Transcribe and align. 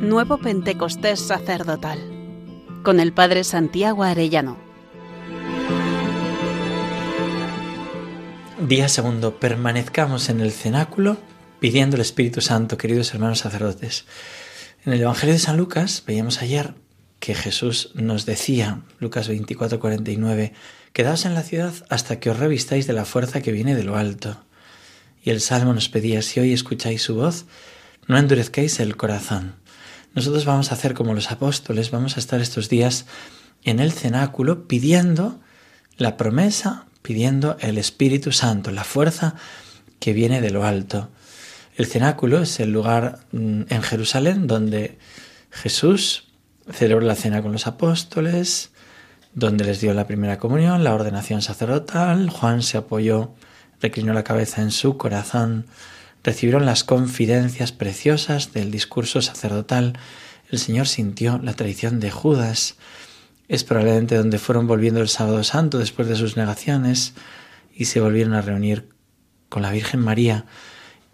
Nuevo 0.00 0.38
Pentecostés 0.38 1.18
sacerdotal 1.18 1.98
con 2.84 3.00
el 3.00 3.12
Padre 3.12 3.42
Santiago 3.42 4.04
Arellano. 4.04 4.56
Día 8.60 8.88
segundo, 8.88 9.40
permanezcamos 9.40 10.28
en 10.28 10.40
el 10.40 10.52
cenáculo 10.52 11.16
pidiendo 11.58 11.96
el 11.96 12.02
Espíritu 12.02 12.40
Santo, 12.40 12.78
queridos 12.78 13.12
hermanos 13.12 13.40
sacerdotes. 13.40 14.04
En 14.84 14.92
el 14.92 15.00
Evangelio 15.00 15.34
de 15.34 15.40
San 15.40 15.56
Lucas 15.56 16.04
veíamos 16.06 16.42
ayer 16.42 16.74
que 17.18 17.34
Jesús 17.34 17.90
nos 17.94 18.24
decía, 18.24 18.82
Lucas 19.00 19.26
24, 19.26 19.80
49, 19.80 20.52
Quedaos 20.92 21.24
en 21.26 21.34
la 21.34 21.42
ciudad 21.42 21.74
hasta 21.88 22.20
que 22.20 22.30
os 22.30 22.38
revistáis 22.38 22.86
de 22.86 22.92
la 22.92 23.04
fuerza 23.04 23.40
que 23.40 23.52
viene 23.52 23.74
de 23.74 23.84
lo 23.84 23.96
alto. 23.96 24.36
Y 25.24 25.30
el 25.30 25.40
Salmo 25.40 25.74
nos 25.74 25.88
pedía, 25.88 26.22
si 26.22 26.38
hoy 26.38 26.52
escucháis 26.52 27.02
su 27.02 27.16
voz, 27.16 27.46
no 28.06 28.16
endurezcáis 28.16 28.78
el 28.78 28.96
corazón. 28.96 29.54
Nosotros 30.14 30.44
vamos 30.44 30.70
a 30.70 30.74
hacer 30.74 30.94
como 30.94 31.14
los 31.14 31.30
apóstoles, 31.30 31.90
vamos 31.90 32.16
a 32.16 32.20
estar 32.20 32.40
estos 32.40 32.68
días 32.68 33.06
en 33.64 33.80
el 33.80 33.92
cenáculo 33.92 34.66
pidiendo 34.66 35.38
la 35.96 36.16
promesa, 36.16 36.86
pidiendo 37.02 37.56
el 37.60 37.78
Espíritu 37.78 38.32
Santo, 38.32 38.70
la 38.70 38.84
fuerza 38.84 39.34
que 40.00 40.12
viene 40.12 40.40
de 40.40 40.50
lo 40.50 40.64
alto. 40.64 41.08
El 41.76 41.86
cenáculo 41.86 42.42
es 42.42 42.58
el 42.60 42.72
lugar 42.72 43.20
mm, 43.32 43.62
en 43.68 43.82
Jerusalén 43.82 44.46
donde 44.46 44.98
Jesús 45.50 46.24
celebró 46.72 47.06
la 47.06 47.14
cena 47.14 47.42
con 47.42 47.52
los 47.52 47.66
apóstoles, 47.66 48.70
donde 49.34 49.64
les 49.64 49.80
dio 49.80 49.94
la 49.94 50.06
primera 50.06 50.38
comunión, 50.38 50.84
la 50.84 50.94
ordenación 50.94 51.42
sacerdotal, 51.42 52.30
Juan 52.30 52.62
se 52.62 52.78
apoyó, 52.78 53.34
reclinó 53.80 54.12
la 54.12 54.24
cabeza 54.24 54.62
en 54.62 54.70
su 54.70 54.96
corazón, 54.96 55.66
recibieron 56.24 56.66
las 56.66 56.84
confidencias 56.84 57.72
preciosas 57.72 58.52
del 58.52 58.70
discurso 58.70 59.22
sacerdotal, 59.22 59.98
el 60.50 60.58
Señor 60.58 60.86
sintió 60.86 61.38
la 61.38 61.54
traición 61.54 62.00
de 62.00 62.10
Judas, 62.10 62.76
es 63.48 63.64
probablemente 63.64 64.16
donde 64.16 64.38
fueron 64.38 64.66
volviendo 64.66 65.00
el 65.00 65.08
sábado 65.08 65.42
santo 65.44 65.78
después 65.78 66.08
de 66.08 66.16
sus 66.16 66.36
negaciones 66.36 67.14
y 67.74 67.86
se 67.86 68.00
volvieron 68.00 68.34
a 68.34 68.42
reunir 68.42 68.88
con 69.48 69.62
la 69.62 69.70
Virgen 69.70 70.00
María. 70.00 70.44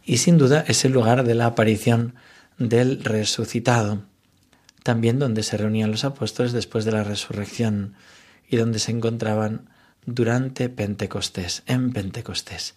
Y 0.05 0.19
sin 0.19 0.39
duda 0.39 0.65
es 0.67 0.85
el 0.85 0.93
lugar 0.93 1.25
de 1.25 1.35
la 1.35 1.47
aparición 1.47 2.15
del 2.59 3.05
resucitado 3.05 4.03
también 4.85 5.19
donde 5.19 5.43
se 5.43 5.57
reunían 5.57 5.91
los 5.91 6.05
apóstoles 6.05 6.53
después 6.53 6.85
de 6.85 6.93
la 6.93 7.03
resurrección 7.03 7.95
y 8.49 8.57
donde 8.57 8.79
se 8.79 8.93
encontraban 8.93 9.71
durante 10.05 10.69
Pentecostés, 10.69 11.63
en 11.67 11.91
Pentecostés. 11.93 12.75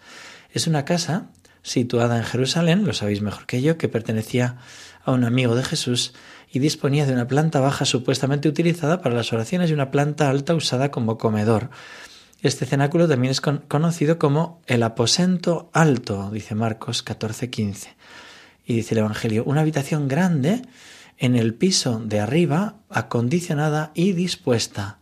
Es 0.53 0.67
una 0.67 0.85
casa 0.85 1.27
situada 1.67 2.17
en 2.17 2.23
Jerusalén, 2.23 2.85
lo 2.85 2.93
sabéis 2.93 3.21
mejor 3.21 3.45
que 3.45 3.61
yo, 3.61 3.77
que 3.77 3.89
pertenecía 3.89 4.55
a 5.03 5.11
un 5.11 5.25
amigo 5.25 5.53
de 5.53 5.63
Jesús 5.63 6.13
y 6.49 6.59
disponía 6.59 7.05
de 7.05 7.11
una 7.11 7.27
planta 7.27 7.59
baja 7.59 7.83
supuestamente 7.83 8.47
utilizada 8.47 9.01
para 9.01 9.15
las 9.15 9.33
oraciones 9.33 9.69
y 9.69 9.73
una 9.73 9.91
planta 9.91 10.29
alta 10.29 10.55
usada 10.55 10.91
como 10.91 11.17
comedor. 11.17 11.69
Este 12.41 12.65
cenáculo 12.65 13.09
también 13.09 13.31
es 13.31 13.41
conocido 13.41 14.17
como 14.17 14.61
el 14.65 14.81
aposento 14.81 15.69
alto, 15.73 16.31
dice 16.31 16.55
Marcos 16.55 17.03
14:15. 17.03 17.95
Y 18.65 18.75
dice 18.75 18.95
el 18.95 18.99
Evangelio, 18.99 19.43
una 19.43 19.61
habitación 19.61 20.07
grande 20.07 20.61
en 21.17 21.35
el 21.35 21.53
piso 21.53 21.99
de 21.99 22.21
arriba, 22.21 22.75
acondicionada 22.89 23.91
y 23.93 24.13
dispuesta, 24.13 24.99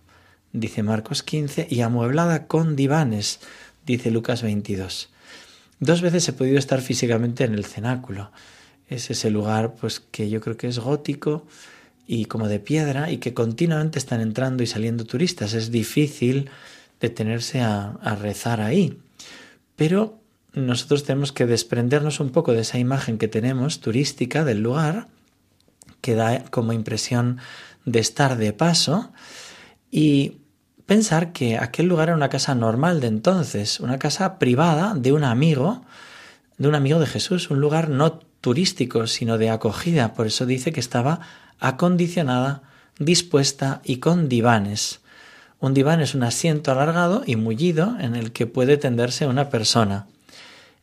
dice 0.51 0.81
Marcos 0.81 1.21
15, 1.21 1.67
y 1.69 1.81
amueblada 1.81 2.47
con 2.47 2.75
divanes, 2.75 3.39
dice 3.85 4.09
Lucas 4.09 4.41
22. 4.41 5.09
Dos 5.79 6.01
veces 6.01 6.27
he 6.27 6.33
podido 6.33 6.57
estar 6.57 6.81
físicamente 6.81 7.43
en 7.43 7.53
el 7.53 7.65
cenáculo. 7.65 8.31
Es 8.87 9.09
ese 9.09 9.29
lugar, 9.29 9.75
pues 9.75 9.99
que 9.99 10.29
yo 10.29 10.41
creo 10.41 10.57
que 10.57 10.67
es 10.67 10.79
gótico 10.79 11.45
y 12.07 12.25
como 12.25 12.47
de 12.47 12.59
piedra 12.59 13.11
y 13.11 13.17
que 13.17 13.33
continuamente 13.33 13.99
están 13.99 14.21
entrando 14.21 14.63
y 14.63 14.67
saliendo 14.67 15.05
turistas. 15.05 15.53
Es 15.53 15.71
difícil 15.71 16.49
detenerse 16.99 17.61
a, 17.61 17.97
a 18.01 18.15
rezar 18.15 18.61
ahí. 18.61 18.99
Pero 19.75 20.19
nosotros 20.53 21.03
tenemos 21.03 21.31
que 21.31 21.45
desprendernos 21.45 22.19
un 22.19 22.29
poco 22.29 22.53
de 22.53 22.61
esa 22.61 22.79
imagen 22.79 23.17
que 23.17 23.27
tenemos 23.27 23.81
turística 23.81 24.45
del 24.45 24.61
lugar 24.61 25.07
que 25.99 26.15
da 26.15 26.45
como 26.45 26.71
impresión 26.71 27.39
de 27.83 27.99
estar 27.99 28.37
de 28.37 28.53
paso 28.53 29.11
y 29.91 30.37
pensar 30.85 31.31
que 31.31 31.57
aquel 31.57 31.87
lugar 31.87 32.09
era 32.09 32.17
una 32.17 32.29
casa 32.29 32.55
normal 32.55 33.01
de 33.01 33.07
entonces, 33.07 33.79
una 33.79 33.99
casa 33.99 34.37
privada 34.39 34.93
de 34.95 35.11
un 35.11 35.23
amigo, 35.23 35.83
de 36.57 36.67
un 36.67 36.75
amigo 36.75 36.99
de 36.99 37.07
Jesús, 37.07 37.49
un 37.49 37.59
lugar 37.59 37.89
no 37.89 38.19
turístico, 38.41 39.07
sino 39.07 39.37
de 39.37 39.49
acogida. 39.49 40.13
Por 40.13 40.27
eso 40.27 40.45
dice 40.45 40.71
que 40.71 40.79
estaba 40.79 41.21
acondicionada, 41.59 42.61
dispuesta 42.99 43.81
y 43.83 43.97
con 43.97 44.29
divanes. 44.29 45.01
Un 45.59 45.73
diván 45.73 46.01
es 46.01 46.13
un 46.13 46.23
asiento 46.23 46.71
alargado 46.71 47.23
y 47.25 47.37
mullido 47.37 47.95
en 47.99 48.15
el 48.15 48.31
que 48.31 48.45
puede 48.45 48.77
tenderse 48.77 49.25
una 49.25 49.49
persona. 49.49 50.05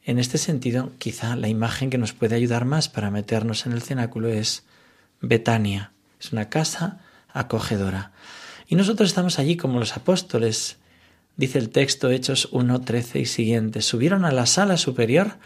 En 0.05 0.19
este 0.19 0.39
sentido, 0.39 0.91
quizá 0.99 1.37
la 1.37 1.49
imagen 1.49 1.89
que 1.89 1.99
nos 1.99 2.13
puede 2.13 2.35
ayudar 2.35 2.65
más 2.65 2.89
para 2.89 3.11
meternos 3.11 3.67
en 3.67 3.73
el 3.73 3.83
cenáculo 3.83 4.29
es 4.29 4.65
Betania. 5.21 5.93
Es 6.19 6.33
una 6.33 6.49
casa 6.49 6.99
acogedora. 7.33 8.11
Y 8.67 8.77
nosotros 8.77 9.09
estamos 9.11 9.39
allí 9.39 9.57
como 9.57 9.79
los 9.79 9.97
apóstoles. 9.97 10.77
Dice 11.37 11.59
el 11.59 11.71
texto 11.71 12.11
Hechos 12.11 12.49
1, 12.53 12.81
13 12.81 13.21
y 13.21 13.27
siguientes. 13.27 13.87
Subieron 13.87 14.25
a 14.25 14.33
la 14.33 14.47
sala 14.47 14.77
superior 14.77 15.37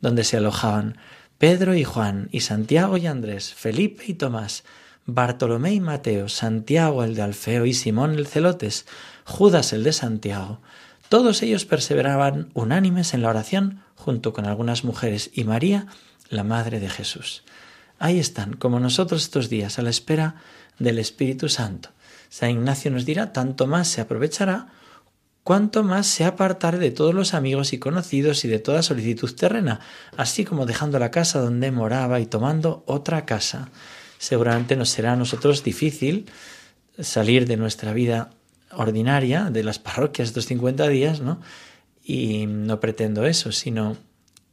donde 0.00 0.24
se 0.24 0.36
alojaban 0.36 0.98
Pedro 1.38 1.74
y 1.74 1.82
Juan, 1.82 2.28
y 2.30 2.40
Santiago 2.40 2.96
y 2.98 3.08
Andrés, 3.08 3.52
Felipe 3.52 4.04
y 4.06 4.14
Tomás, 4.14 4.62
Bartolomé 5.06 5.74
y 5.74 5.80
Mateo, 5.80 6.28
Santiago 6.28 7.02
el 7.02 7.16
de 7.16 7.22
Alfeo 7.22 7.66
y 7.66 7.74
Simón 7.74 8.14
el 8.14 8.28
Celotes, 8.28 8.86
Judas 9.24 9.72
el 9.72 9.82
de 9.82 9.92
Santiago. 9.92 10.60
Todos 11.08 11.42
ellos 11.42 11.64
perseveraban 11.64 12.50
unánimes 12.54 13.12
en 13.12 13.22
la 13.22 13.30
oración 13.30 13.82
junto 13.96 14.32
con 14.32 14.46
algunas 14.46 14.84
mujeres 14.84 15.30
y 15.34 15.44
María, 15.44 15.86
la 16.28 16.44
Madre 16.44 16.78
de 16.78 16.88
Jesús. 16.88 17.42
Ahí 17.98 18.18
están, 18.18 18.54
como 18.54 18.80
nosotros 18.80 19.22
estos 19.22 19.48
días, 19.48 19.78
a 19.78 19.82
la 19.82 19.90
espera 19.90 20.36
del 20.78 20.98
Espíritu 20.98 21.48
Santo. 21.48 21.90
San 22.32 22.48
Ignacio 22.48 22.90
nos 22.90 23.04
dirá, 23.04 23.34
tanto 23.34 23.66
más 23.66 23.88
se 23.88 24.00
aprovechará, 24.00 24.68
cuanto 25.44 25.82
más 25.82 26.06
se 26.06 26.24
apartará 26.24 26.78
de 26.78 26.90
todos 26.90 27.12
los 27.12 27.34
amigos 27.34 27.74
y 27.74 27.78
conocidos 27.78 28.46
y 28.46 28.48
de 28.48 28.58
toda 28.58 28.82
solicitud 28.82 29.30
terrena, 29.34 29.80
así 30.16 30.46
como 30.46 30.64
dejando 30.64 30.98
la 30.98 31.10
casa 31.10 31.40
donde 31.40 31.70
moraba 31.70 32.20
y 32.20 32.24
tomando 32.24 32.84
otra 32.86 33.26
casa. 33.26 33.68
Seguramente 34.16 34.76
nos 34.76 34.88
será 34.88 35.12
a 35.12 35.16
nosotros 35.16 35.62
difícil 35.62 36.24
salir 36.98 37.46
de 37.46 37.58
nuestra 37.58 37.92
vida 37.92 38.30
ordinaria, 38.70 39.50
de 39.50 39.62
las 39.62 39.78
parroquias 39.78 40.28
estos 40.28 40.46
50 40.46 40.88
días, 40.88 41.20
¿no? 41.20 41.38
Y 42.02 42.46
no 42.46 42.80
pretendo 42.80 43.26
eso, 43.26 43.52
sino 43.52 43.98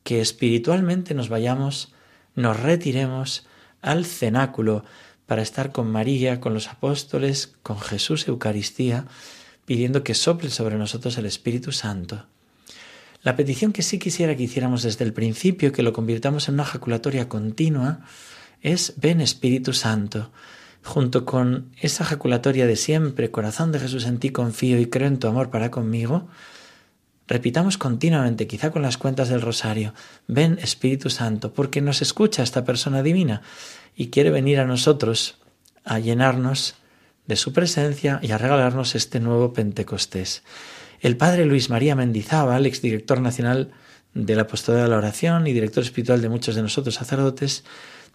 que 0.04 0.20
espiritualmente 0.20 1.14
nos 1.14 1.30
vayamos 1.30 1.94
nos 2.36 2.60
retiremos 2.60 3.48
al 3.82 4.06
cenáculo 4.06 4.84
para 5.30 5.44
estar 5.44 5.72
con 5.72 5.90
María, 5.92 6.42
con 6.42 6.56
los 6.56 6.68
apóstoles, 6.68 7.54
con 7.62 7.80
Jesús 7.80 8.28
Eucaristía, 8.28 9.06
pidiendo 9.66 10.04
que 10.04 10.16
sople 10.16 10.50
sobre 10.50 10.76
nosotros 10.76 11.20
el 11.20 11.28
Espíritu 11.28 11.72
Santo. 11.72 12.26
La 13.22 13.36
petición 13.36 13.72
que 13.72 13.84
sí 13.84 14.00
quisiera 14.00 14.36
que 14.36 14.42
hiciéramos 14.42 14.82
desde 14.82 15.06
el 15.06 15.14
principio, 15.14 15.72
que 15.72 15.84
lo 15.84 15.94
convirtamos 15.94 16.48
en 16.48 16.56
una 16.56 16.64
ejaculatoria 16.64 17.30
continua, 17.30 18.00
es 18.64 18.96
ven 18.98 19.22
Espíritu 19.22 19.74
Santo. 19.74 20.32
Junto 20.84 21.26
con 21.26 21.70
esa 21.80 22.06
ejaculatoria 22.06 22.66
de 22.66 22.76
siempre, 22.76 23.30
corazón 23.30 23.72
de 23.72 23.80
Jesús 23.80 24.08
en 24.08 24.18
ti 24.18 24.32
confío 24.32 24.80
y 24.80 24.88
creo 24.88 25.08
en 25.08 25.20
tu 25.20 25.28
amor 25.28 25.52
para 25.52 25.70
conmigo, 25.70 26.28
Repitamos 27.30 27.78
continuamente, 27.78 28.48
quizá 28.48 28.72
con 28.72 28.82
las 28.82 28.98
cuentas 28.98 29.30
del 29.30 29.42
rosario, 29.42 29.94
ven 30.26 30.58
Espíritu 30.64 31.12
Santo, 31.12 31.54
porque 31.54 31.80
nos 31.80 32.02
escucha 32.02 32.42
esta 32.42 32.66
persona 32.66 33.04
divina 33.04 33.44
y 33.96 34.08
quiere 34.08 34.32
venir 34.32 34.60
a 34.60 34.66
nosotros 34.66 35.38
a 35.86 36.00
llenarnos 36.00 36.74
de 37.28 37.36
su 37.36 37.54
presencia 37.54 38.20
y 38.24 38.32
a 38.32 38.40
regalarnos 38.40 38.96
este 38.96 39.20
nuevo 39.20 39.54
Pentecostés. 39.54 40.42
El 41.02 41.18
padre 41.18 41.46
Luis 41.46 41.70
María 41.70 41.96
Mendizábal, 41.96 42.66
exdirector 42.66 43.22
nacional 43.22 43.74
del 44.16 44.40
Apostolado 44.40 44.86
de 44.86 44.90
la 44.90 44.98
Oración 44.98 45.46
y 45.46 45.54
director 45.54 45.84
espiritual 45.84 46.24
de 46.24 46.30
muchos 46.30 46.56
de 46.56 46.64
nosotros 46.64 46.96
sacerdotes, 46.96 47.64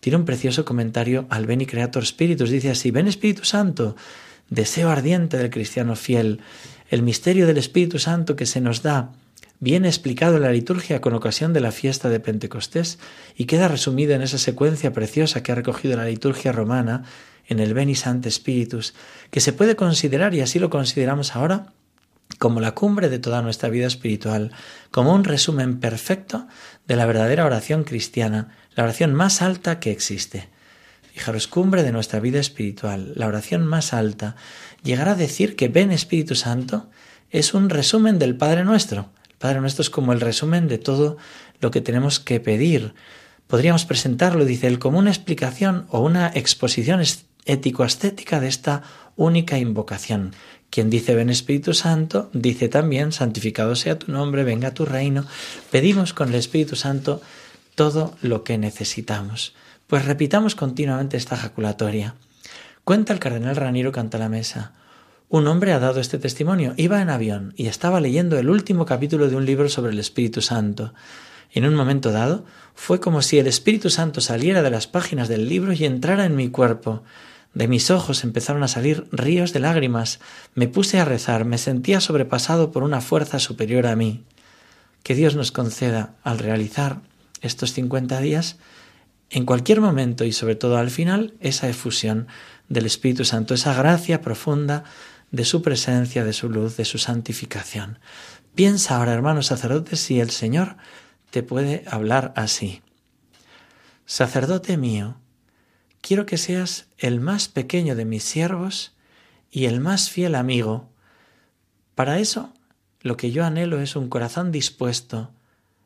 tiene 0.01 0.17
un 0.17 0.25
precioso 0.25 0.65
comentario 0.65 1.27
al 1.31 1.47
Beni 1.47 1.67
Creator 1.67 2.05
Spiritus. 2.05 2.51
Dice 2.51 2.71
así, 2.71 2.91
ven 2.91 3.07
Espíritu 3.07 3.45
Santo, 3.45 3.95
deseo 4.51 4.91
ardiente 4.91 5.39
del 5.39 5.51
cristiano 5.51 5.95
fiel, 5.95 6.41
el 6.95 7.03
misterio 7.03 7.49
del 7.49 7.59
Espíritu 7.59 7.99
Santo 7.99 8.37
que 8.37 8.47
se 8.47 8.61
nos 8.61 8.83
da 8.83 9.11
viene 9.59 9.89
explicado 9.89 10.37
en 10.37 10.43
la 10.43 10.53
liturgia 10.53 11.01
con 11.01 11.13
ocasión 11.13 11.53
de 11.53 11.61
la 11.61 11.73
fiesta 11.73 12.09
de 12.09 12.21
Pentecostés 12.21 13.01
y 13.37 13.47
queda 13.47 13.67
resumido 13.67 14.15
en 14.15 14.23
esa 14.23 14.39
secuencia 14.39 14.93
preciosa 14.93 15.43
que 15.43 15.51
ha 15.51 15.57
recogido 15.57 15.97
la 15.97 16.05
liturgia 16.05 16.53
romana 16.53 17.03
en 17.49 17.59
el 17.59 17.75
Beni 17.75 17.97
Sancte 17.97 18.31
Spiritus, 18.31 18.95
que 19.33 19.41
se 19.41 19.53
puede 19.53 19.75
considerar, 19.75 20.35
y 20.35 20.41
así 20.41 20.61
lo 20.61 20.71
consideramos 20.71 21.35
ahora, 21.35 21.73
como 22.39 22.61
la 22.61 22.77
cumbre 22.77 23.09
de 23.09 23.19
toda 23.19 23.43
nuestra 23.43 23.71
vida 23.71 23.89
espiritual, 23.89 24.53
como 24.93 25.15
un 25.15 25.25
resumen 25.25 25.81
perfecto 25.81 26.47
de 26.87 26.95
la 26.95 27.07
verdadera 27.07 27.45
oración 27.45 27.83
cristiana, 27.83 28.57
la 28.77 28.85
oración 28.85 29.13
más 29.15 29.43
alta 29.43 29.81
que 29.81 29.91
existe. 29.91 30.49
Fijaros, 31.15 31.47
cumbre 31.47 31.85
de 31.85 31.93
nuestra 31.93 32.19
vida 32.19 32.41
espiritual, 32.41 33.13
la 33.15 33.29
oración 33.29 33.65
más 33.65 33.93
alta, 33.93 34.35
llegar 34.83 35.09
a 35.09 35.15
decir 35.15 35.55
que 35.55 35.69
ven 35.69 35.93
Espíritu 35.93 36.35
Santo 36.35 36.91
es 37.31 37.55
un 37.55 37.71
resumen 37.71 38.19
del 38.19 38.35
Padre 38.35 38.65
Nuestro. 38.65 39.11
El 39.31 39.37
Padre 39.37 39.61
Nuestro 39.61 39.83
es 39.83 39.91
como 39.91 40.13
el 40.13 40.21
resumen 40.21 40.67
de 40.67 40.79
todo 40.79 41.17
lo 41.61 41.71
que 41.71 41.81
tenemos 41.81 42.19
que 42.19 42.41
pedir. 42.41 42.95
Podríamos 43.47 43.85
presentarlo, 43.85 44.45
dice 44.45 44.67
él, 44.67 44.81
como 44.81 44.99
una 44.99 45.11
explicación 45.11 45.87
o 45.89 46.01
una 46.01 46.33
exposición 46.35 47.01
ético-estética 47.45 48.41
de 48.41 48.49
esta 48.49 48.83
única 49.15 49.57
invocación. 49.57 50.35
Quien 50.69 50.91
dice 50.91 51.15
ven 51.15 51.31
Espíritu 51.31 51.75
Santo, 51.75 52.29
dice 52.33 52.69
también 52.69 53.13
santificado 53.13 53.77
sea 53.77 54.01
tu 54.01 54.11
nombre, 54.11 54.43
venga 54.43 54.75
tu 54.75 54.85
reino. 54.85 55.25
Pedimos 55.71 56.13
con 56.13 56.31
el 56.31 56.35
Espíritu 56.35 56.75
Santo 56.75 57.23
todo 57.77 58.17
lo 58.21 58.43
que 58.43 58.59
necesitamos. 58.59 59.55
Pues 59.95 60.07
repitamos 60.07 60.57
continuamente 60.57 61.17
esta 61.17 61.37
ejaculatoria. 61.37 62.17
Cuenta 62.83 63.13
el 63.13 63.21
cardenal 63.21 63.55
Raniro 63.55 63.93
canta 63.93 64.19
la 64.19 64.29
mesa. 64.29 64.73
Un 65.29 65.47
hombre 65.47 65.73
ha 65.73 65.79
dado 65.79 66.01
este 66.01 66.19
testimonio. 66.19 66.75
Iba 66.77 67.01
en 67.01 67.11
avión 67.11 67.55
y 67.57 67.69
estaba 67.69 68.01
leyendo 68.01 68.37
el 68.37 68.51
último 68.51 68.87
capítulo 68.87 69.29
de 69.29 69.37
un 69.37 69.47
libro 69.47 69.69
sobre 69.69 69.93
el 69.93 70.01
Espíritu 70.01 70.43
Santo. 70.43 70.95
En 71.53 71.65
un 71.65 71.77
momento 71.77 72.11
dado, 72.11 72.45
fue 72.75 72.99
como 72.99 73.23
si 73.23 73.39
el 73.39 73.47
Espíritu 73.47 73.89
Santo 73.89 74.21
saliera 74.21 74.63
de 74.63 74.71
las 74.71 74.89
páginas 74.89 75.29
del 75.29 75.49
libro 75.49 75.73
y 75.73 75.85
entrara 75.85 76.25
en 76.25 76.35
mi 76.35 76.49
cuerpo. 76.49 77.05
De 77.55 77.69
mis 77.69 77.93
ojos 77.93 78.25
empezaron 78.25 78.65
a 78.65 78.69
salir 78.69 79.07
ríos 79.13 79.53
de 79.53 79.61
lágrimas. 79.61 80.19
Me 80.57 80.67
puse 80.67 80.99
a 80.99 81.05
rezar, 81.05 81.45
me 81.45 81.57
sentía 81.57 82.01
sobrepasado 82.01 82.73
por 82.73 82.83
una 82.83 83.01
fuerza 83.01 83.39
superior 83.39 83.87
a 83.87 83.95
mí. 83.95 84.25
Que 85.05 85.15
Dios 85.15 85.37
nos 85.37 85.53
conceda, 85.53 86.17
al 86.25 86.41
realizar 86.41 86.99
estos 87.43 87.73
cincuenta 87.73 88.19
días, 88.19 88.57
en 89.35 89.47
cualquier 89.47 89.81
momento 89.81 90.25
y 90.25 90.31
sobre 90.31 90.55
todo 90.55 90.79
al 90.79 90.93
final, 90.93 91.35
esa 91.41 91.69
efusión 91.69 92.29
del 92.69 92.87
Espíritu 92.87 93.25
Santo, 93.25 93.53
esa 93.53 93.75
gracia 93.75 94.21
profunda 94.21 94.85
de 95.33 95.45
su 95.45 95.61
presencia, 95.61 96.23
de 96.23 96.33
su 96.33 96.49
luz, 96.49 96.77
de 96.77 96.85
su 96.85 96.99
santificación. 96.99 97.99
Piensa 98.55 98.97
ahora, 98.97 99.13
hermanos 99.13 99.47
sacerdotes, 99.47 99.99
si 99.99 100.21
el 100.21 100.31
Señor 100.31 100.77
te 101.31 101.43
puede 101.43 101.83
hablar 101.91 102.33
así. 102.37 102.83
Sacerdote 104.07 104.77
mío, 104.77 105.17
quiero 106.01 106.27
que 106.27 106.39
seas 106.39 106.87
el 106.97 107.19
más 107.19 107.49
pequeño 107.49 107.97
de 107.97 108.05
mis 108.05 108.23
siervos 108.23 108.95
y 109.51 109.65
el 109.65 109.81
más 109.81 110.11
fiel 110.11 110.37
amigo. 110.37 110.93
Para 111.97 112.21
eso, 112.21 112.55
lo 113.01 113.17
que 113.17 113.33
yo 113.33 113.45
anhelo 113.45 113.81
es 113.81 113.97
un 113.97 114.09
corazón 114.09 114.53
dispuesto 114.53 115.33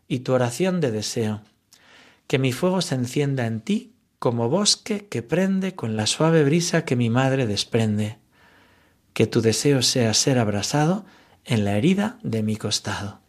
y 0.06 0.18
tu 0.18 0.34
oración 0.34 0.82
de 0.82 0.90
deseo 0.90 1.40
que 2.28 2.38
mi 2.38 2.52
fuego 2.52 2.80
se 2.80 2.94
encienda 2.94 3.46
en 3.46 3.60
ti 3.60 3.94
como 4.20 4.48
bosque 4.48 5.08
que 5.08 5.22
prende 5.22 5.74
con 5.74 5.96
la 5.96 6.06
suave 6.06 6.44
brisa 6.44 6.84
que 6.84 6.94
mi 6.94 7.10
madre 7.10 7.46
desprende, 7.46 8.18
que 9.14 9.26
tu 9.26 9.40
deseo 9.40 9.82
sea 9.82 10.14
ser 10.14 10.38
abrasado 10.38 11.04
en 11.44 11.64
la 11.64 11.76
herida 11.76 12.18
de 12.22 12.42
mi 12.42 12.56
costado. 12.56 13.20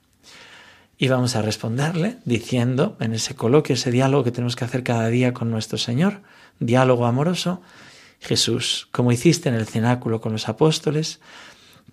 Y 0.97 1.07
vamos 1.07 1.37
a 1.37 1.41
responderle 1.41 2.17
diciendo 2.25 2.97
en 2.99 3.13
ese 3.13 3.33
coloquio, 3.35 3.75
ese 3.75 3.89
diálogo 3.89 4.25
que 4.25 4.31
tenemos 4.31 4.57
que 4.57 4.65
hacer 4.65 4.83
cada 4.83 5.07
día 5.07 5.33
con 5.33 5.49
nuestro 5.49 5.77
Señor, 5.77 6.21
diálogo 6.59 7.05
amoroso, 7.05 7.61
Jesús, 8.19 8.89
como 8.91 9.13
hiciste 9.13 9.47
en 9.47 9.55
el 9.55 9.65
cenáculo 9.65 10.19
con 10.19 10.33
los 10.33 10.49
apóstoles, 10.49 11.21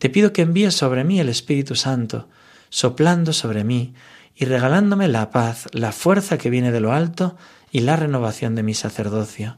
te 0.00 0.10
pido 0.10 0.32
que 0.32 0.42
envíes 0.42 0.74
sobre 0.74 1.04
mí 1.04 1.20
el 1.20 1.28
Espíritu 1.28 1.76
Santo, 1.76 2.28
soplando 2.68 3.32
sobre 3.32 3.62
mí 3.62 3.94
y 4.36 4.44
regalándome 4.44 5.08
la 5.08 5.30
paz, 5.30 5.66
la 5.72 5.92
fuerza 5.92 6.36
que 6.36 6.50
viene 6.50 6.70
de 6.70 6.80
lo 6.80 6.92
alto 6.92 7.36
y 7.72 7.80
la 7.80 7.96
renovación 7.96 8.54
de 8.54 8.62
mi 8.62 8.74
sacerdocio. 8.74 9.56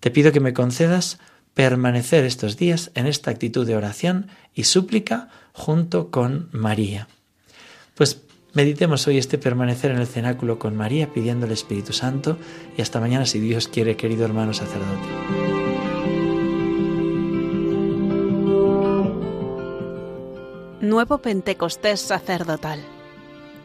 Te 0.00 0.10
pido 0.10 0.32
que 0.32 0.40
me 0.40 0.52
concedas 0.52 1.18
permanecer 1.54 2.24
estos 2.24 2.56
días 2.56 2.90
en 2.94 3.06
esta 3.06 3.30
actitud 3.30 3.66
de 3.66 3.74
oración 3.74 4.28
y 4.54 4.64
súplica 4.64 5.28
junto 5.52 6.10
con 6.10 6.50
María. 6.52 7.08
Pues 7.94 8.20
meditemos 8.52 9.06
hoy 9.08 9.18
este 9.18 9.38
permanecer 9.38 9.90
en 9.90 9.98
el 9.98 10.06
cenáculo 10.06 10.58
con 10.58 10.76
María 10.76 11.12
pidiendo 11.12 11.46
el 11.46 11.52
Espíritu 11.52 11.92
Santo 11.92 12.38
y 12.76 12.82
hasta 12.82 13.00
mañana 13.00 13.26
si 13.26 13.40
Dios 13.40 13.66
quiere, 13.66 13.96
querido 13.96 14.24
hermano 14.24 14.52
sacerdote. 14.52 15.08
Nuevo 20.80 21.18
Pentecostés 21.18 22.00
sacerdotal 22.00 22.97